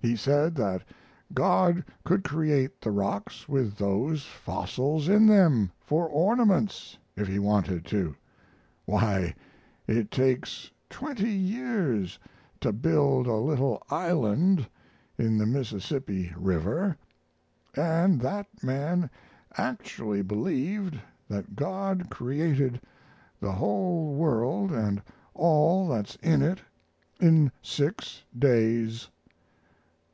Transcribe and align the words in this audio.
He 0.00 0.14
said 0.14 0.54
that 0.54 0.84
God 1.34 1.84
could 2.04 2.22
create 2.22 2.80
the 2.80 2.92
rocks 2.92 3.48
with 3.48 3.74
those 3.76 4.24
fossils 4.24 5.08
in 5.08 5.26
them 5.26 5.72
for 5.80 6.06
ornaments 6.08 6.96
if 7.16 7.26
He 7.26 7.40
wanted 7.40 7.84
to. 7.86 8.14
Why, 8.84 9.34
it 9.88 10.12
takes 10.12 10.70
twenty 10.88 11.32
years 11.32 12.20
to 12.60 12.70
build 12.72 13.26
a 13.26 13.32
little 13.34 13.82
island 13.90 14.68
in 15.18 15.38
the 15.38 15.46
Mississippi 15.46 16.32
River, 16.36 16.96
and 17.74 18.20
that 18.20 18.46
man 18.62 19.10
actually 19.58 20.22
believed 20.22 21.00
that 21.28 21.56
God 21.56 22.10
created 22.10 22.80
the 23.40 23.50
whole 23.50 24.14
world 24.14 24.70
and 24.70 25.02
all 25.34 25.88
that's 25.88 26.14
in 26.22 26.42
it 26.42 26.60
in 27.18 27.50
six 27.60 28.22
days. 28.38 29.08